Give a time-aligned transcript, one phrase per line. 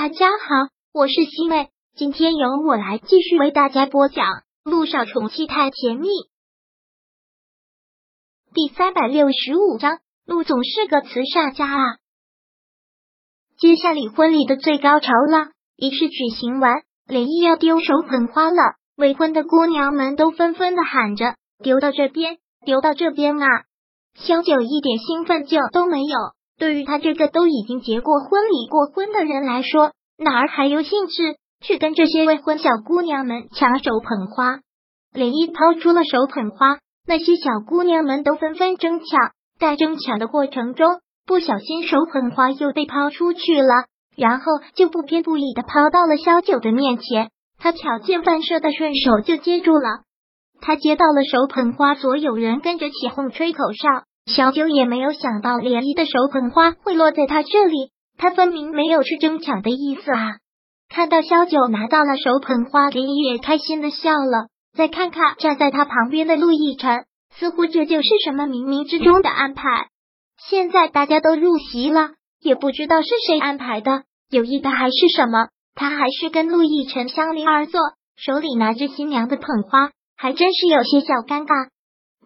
[0.00, 4.26] 大家好，我是西妹，今天由我来继续为大家播讲
[4.62, 6.06] 《陆少宠妻太甜蜜》
[8.54, 9.98] 第三百六十五章。
[10.24, 11.82] 陆总是个慈善家啊！
[13.58, 18.76] 接下来婚礼的最高潮了，仪式举行完，连毅要丢手捧花了。
[18.94, 23.64] 未婚的姑娘们都纷纷的喊着：“丢到这边，丢到这边啊！”
[24.14, 26.18] 萧九一点兴奋劲都没有。
[26.58, 34.58] 对于他这个都已经结过婚、离过婚的人来说，哪儿还有兴致去跟这些未婚小姑娘们抢手捧花？
[35.12, 43.86] 连一抛出了手捧花，那些小姑娘们都纷纷争抢，在争抢的过程中，不小心手捧花又被抛出去了，
[44.16, 44.44] 然后
[44.74, 47.30] 就不偏不倚的抛到了萧九的面前。
[47.56, 50.00] 他条件反射的顺手就接住了。
[50.60, 54.07] 他接到了手捧花，所有人跟着起哄吹口哨。
[54.28, 60.36] 小九也没有想到连依的手捧花会落在他这里，他分明没有去争抢的意思啊！
[60.90, 64.48] 看到萧九拿到了手捧花，连依也开心的笑了。
[64.76, 69.88] 再看看站在他旁边的陆亦辰，似乎这就是什么冥冥之中的安排。
[70.48, 72.10] 现在大家都入席了，
[72.40, 75.48] 也不知道是谁安排的，有意的还是什么？
[75.74, 77.80] 他还是跟陆亦辰相邻而坐，
[78.16, 81.70] 手里拿着新娘的捧花，还真是有些小尴尬，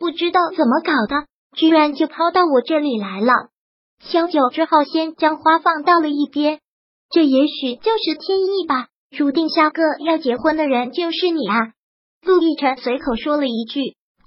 [0.00, 1.27] 不知道怎么搞的。
[1.56, 3.33] 居然就抛到我这里来了，
[4.00, 6.61] 萧九只好先将花放到了一边。
[7.11, 11.58] 这也许就是天意吧，注定下个要结婚的人就是你啊！
[12.25, 13.80] 陆亦辰随口说了一句，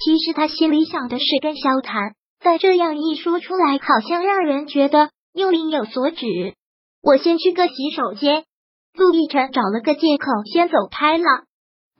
[0.03, 6.53] 其实他心里想的是跟萧谈，但这样一说出来，好像让人觉得又另有所指。
[7.02, 8.44] 我先去个洗手间。
[8.94, 11.26] 陆亦辰找了个借口先走开了。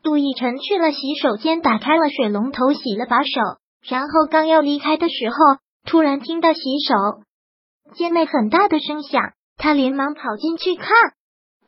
[0.03, 3.30] 陆亦辰去了洗手间，打开了水龙头，洗了把手。
[3.88, 5.36] 然后刚要离开的时候，
[5.86, 7.22] 突然听到洗手
[7.94, 10.88] 间内很大的声响，他连忙跑进去看，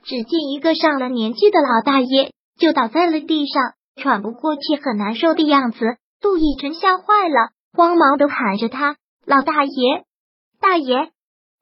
[0.04, 5.98] 只见一个上了年纪的老大爷就倒在了地上，喘不过气，很难受的样子。
[6.22, 8.96] 陆亦辰吓坏了，慌忙的喊着他
[9.26, 10.04] ：“老大爷，
[10.60, 11.12] 大爷！”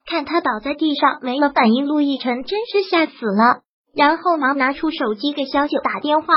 [0.07, 6.27] 看他倒在地上没了反应，陆亦辰真是吓死了，然后忙拿出手机给小九打电话。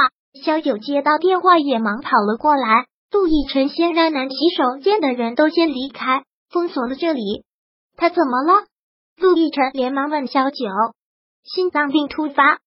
[0.44, 2.86] 小九接到电话，也忙跑了过来。
[3.10, 7.44] 陆亦辰先让男洗手间的人都先离开，封锁了这里。
[7.96, 8.66] 他怎么了？
[9.16, 10.66] 陆亦辰连忙问小九。
[11.42, 12.58] 心脏病突发。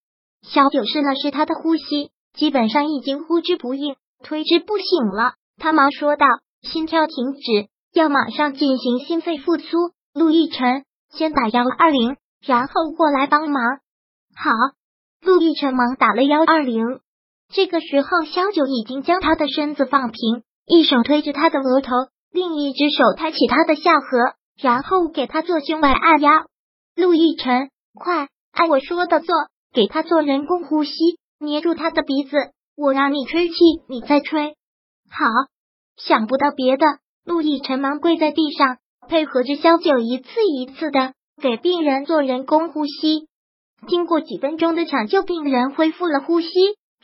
[0.42, 3.94] 小九试了试他的呼吸，基本上已经呼之不应，
[4.24, 5.34] 推之不醒了。
[5.58, 6.26] 他忙说道
[6.62, 13.62] ：“心跳停止，要马上进行心肺复苏。”陆亦辰先打幺二零，然后过来帮忙。
[14.34, 14.50] 好，
[15.20, 17.00] 陆亦辰忙打了幺二零。
[17.52, 21.90] 这个时候，萧九已经将他的身子放平，一手推着他的额头，
[22.32, 26.46] 另一只手抬起他的下颌，然后给他做胸外按压。
[26.96, 29.34] 陆亦辰，快按我说的做，
[29.74, 30.92] 给他做人工呼吸，
[31.38, 32.36] 捏住他的鼻子，
[32.74, 33.54] 我让你吹气，
[33.86, 34.54] 你再吹。
[35.10, 35.26] 好，
[35.98, 36.86] 想不到别的，
[37.26, 43.28] 陆亦辰忙跪在地上，配合着萧九一次一次的给病人做人工呼吸。
[43.88, 46.48] 经过几分钟的抢救，病人恢复了呼吸。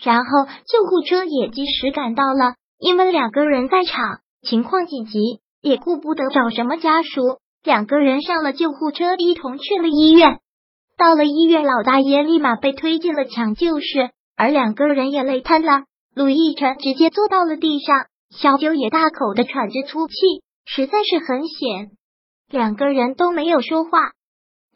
[0.01, 10.41] 然后救护车也及时赶到了，因为两个人在场，情况紧急，也顾不得找什么家属，两个人上了救护车，一同去了医院。
[10.97, 15.85] 到了医院，老大爷立马被推进了抢救室，而两个人也累瘫了。
[16.15, 20.15] 陆亦辰直接坐到了地上，小九也大口的喘着粗气，
[20.65, 21.91] 实在是很险。
[22.51, 24.13] 两个人都没有说话，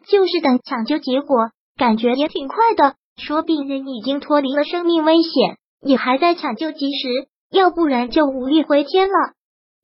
[0.07, 2.95] 就是等抢救结果，感觉也挺快的。
[3.25, 9.15] 说病人已经脱离了生命危险，你还在抢救及时，要不然就无力回天了。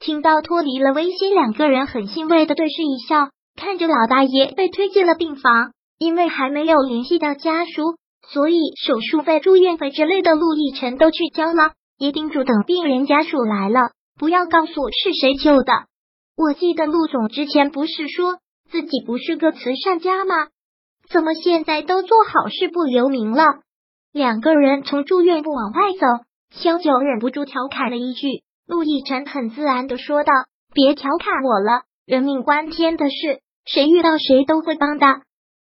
[0.00, 5.72] 听到脱离了危险，两个人很欣慰的对视一笑，看着老大爷被推进了病房。
[6.00, 7.96] 因为还没有联系到家属，
[8.30, 11.72] 所以手术费、住院费之类的陆亦辰都去交了。
[11.98, 13.80] 也叮嘱等病人家属来了，
[14.16, 15.72] 不要告诉是谁救的。
[16.36, 18.38] 我记得陆总之前不是说
[18.70, 20.46] 自己不是个慈善家吗？
[21.10, 23.42] 怎么现在都做好事不留名了？
[24.12, 28.42] 两个人从住院部往外走，萧九忍不住调侃了一句。
[28.66, 30.32] 陆亦辰很自然的说道
[30.74, 35.06] ：“别调侃我了，人命关天的事，谁遇到谁都会帮的。”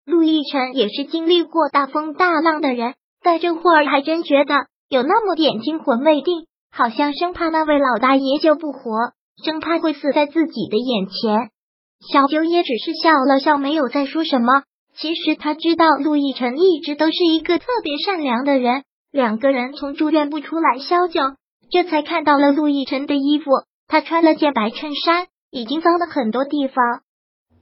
[0.05, 9.13] 陆亦辰也是经历过大风大浪的人，在这会儿还真觉得有那么点惊魂未定，好像生怕那位老大爷救不活，
[9.43, 11.51] 生怕会死在自己的眼前。
[12.13, 14.65] 小九也只是笑了笑，没有再说什么。
[15.01, 18.85] 其实他知道陆亦辰一直都是一个特别善良的人。
[19.11, 21.21] 两个人从住院部出来，萧九
[21.71, 23.51] 这才看到了陆亦辰的衣服。
[23.89, 27.01] 他穿了件白衬衫，已经脏了很多地方。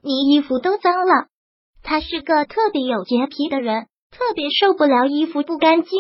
[0.02, 1.29] 你衣服都脏了。
[1.82, 5.91] 他是个特别有洁癖的人，特别受不了衣服不干净。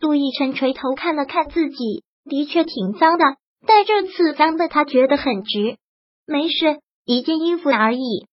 [0.00, 3.24] 陆亦辰垂头看了看自己，的确挺脏的，
[3.66, 5.78] 但这次脏的他觉得很值。
[6.26, 8.29] 没事，一件衣服而已。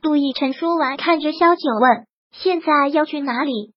[0.00, 3.72] 陆亦辰说完，看着萧九问：“现在要去哪里？”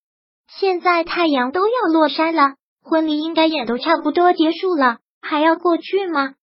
[0.60, 6.34] 现在太阳都要落山了，婚礼应该也都差不多结束了，还要过去吗？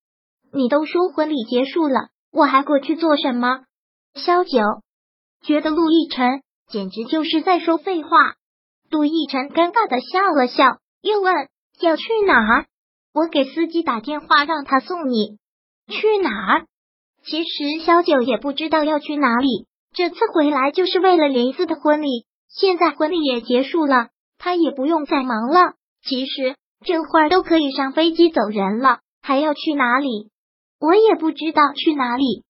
[0.53, 3.65] 你都说婚礼结束了，我还过去做什么？
[4.15, 4.61] 萧九
[5.43, 8.09] 觉得陆亦辰简直就是在说废话。
[8.91, 11.35] 陆亦辰尴尬的笑了笑，又问
[11.81, 12.67] ：“要去哪儿？
[13.13, 15.39] 我给司机打电话让他送你
[15.89, 16.67] 去哪儿？”
[17.23, 19.67] 其实萧九也不知道要去哪里，
[19.99, 22.25] 这次回来就是为了林子的婚礼。
[22.49, 25.73] 现在婚礼也结束了，他也不用再忙了。
[26.09, 26.55] 其实
[26.87, 30.31] 这会儿都可以上飞机走人了，还要去哪里？
[30.79, 32.45] 我也不知道去哪里。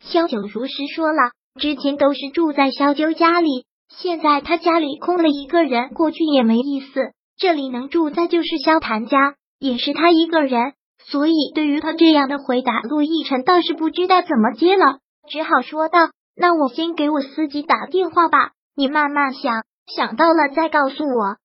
[0.00, 7.12] 萧九如实说了，之前都是住在萧九家里，现在他家里空了一个人，过去也没意思。
[7.36, 10.72] 这里能住在就是萧谭家，也是他一个人，
[11.04, 21.36] 所以对于他这样的回答，陆亦辰倒是不知道怎么接了，只好说道：“那我先给我司机打电话吧。”你慢慢想，想到了再告诉我。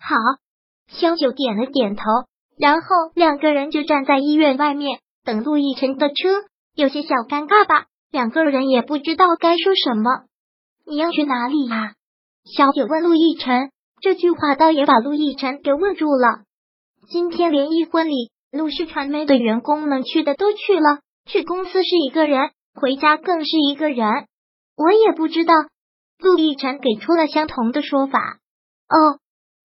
[0.00, 0.16] 好，
[0.88, 2.02] 萧九点了点头，
[2.58, 6.14] 然后两个人就站在医院外面等陆亦辰的车，
[6.74, 7.86] 有些小尴尬吧。
[8.10, 10.24] 两个人也不知道该说什么。
[10.84, 11.94] 你要去哪里呀？
[12.44, 16.42] 萧九问陆亦辰，这句话倒也把陆亦辰给问住了。
[17.08, 24.26] 今天联谊婚礼，陆氏传媒的员工们去的都去了，去公司是一个人，回家更是一个人。
[24.76, 25.54] 我也不知道。
[26.18, 28.38] 陆亦辰给出了相同的说法。
[28.88, 29.18] 哦，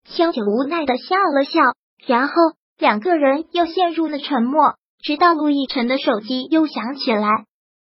[0.06, 1.62] 萧九无奈的笑了笑，
[2.07, 2.33] 然后
[2.77, 7.45] 两个人又陷入了沉默，直到陆亦辰的手机又响起来。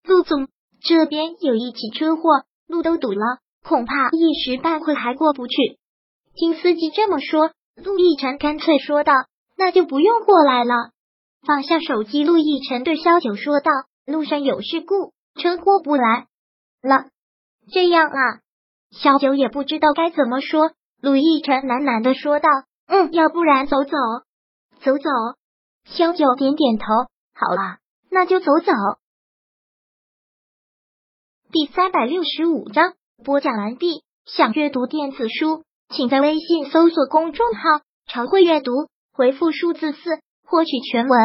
[0.03, 0.47] 陆总，
[0.81, 5.55] 这边有一起车祸，路都堵了，恐怕一时半会还过不去。
[6.33, 9.13] 听司机这么说，陆亦辰干脆说道
[9.57, 10.73] ：“那就不用过来了。”
[11.45, 13.71] 放下手机，陆亦辰对萧九说道
[14.05, 16.27] ：“路上有事故，车过不来
[16.87, 17.05] 了。”
[17.71, 18.39] 这样啊。
[18.91, 20.71] 小九也不知道该怎么说，
[21.01, 22.49] 鲁逸辰喃喃的说道
[22.87, 23.97] ：“嗯，要不然走走，
[24.79, 25.09] 走走。”
[25.83, 26.85] 萧九点点头
[27.35, 27.79] ：“好了，
[28.09, 28.71] 那就走走。”
[31.51, 32.93] 第三百六十五章
[33.23, 34.03] 播讲完毕。
[34.25, 38.71] 想阅读电子书，请在微信搜索公众号“常会阅读”，
[39.13, 41.19] 回复数字四获取全文。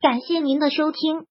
[0.00, 1.26] 感谢您的收听。